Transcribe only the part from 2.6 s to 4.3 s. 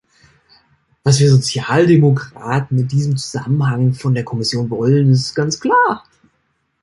in diesem Zusammenhang von der